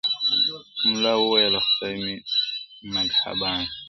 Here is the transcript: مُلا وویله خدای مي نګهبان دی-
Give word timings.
مُلا 0.87 1.13
وویله 1.23 1.59
خدای 1.67 1.95
مي 2.03 2.15
نګهبان 2.93 3.59
دی- 3.65 3.69